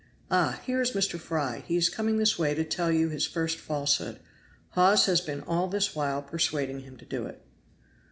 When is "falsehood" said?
3.59-4.19